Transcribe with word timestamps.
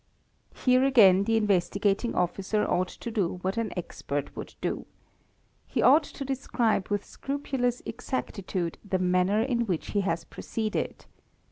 Here 0.55 0.83
again 0.83 1.25
the 1.25 1.37
Investigating 1.37 2.15
Officer 2.15 2.65
ought 2.67 2.87
to 2.87 3.11
do 3.11 3.37
what 3.43 3.55
an 3.57 3.71
expert 3.77 4.35
would 4.35 4.55
do. 4.59 4.87
He 5.67 5.83
ought 5.83 6.01
to 6.05 6.25
describe 6.25 6.87
with 6.89 7.05
scrupulous 7.05 7.83
exactitude 7.85 8.79
the 8.83 8.97
manner 8.97 9.43
in 9.43 9.67
which 9.67 9.91
he 9.91 10.01
has 10.01 10.23
proceeded. 10.23 11.05